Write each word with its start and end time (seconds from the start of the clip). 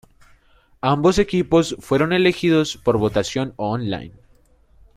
Ambos 0.81 1.19
equipos 1.19 1.75
fueron 1.77 2.11
elegidos 2.11 2.75
por 2.75 2.97
votación 2.97 3.53
on-line. 3.57 4.15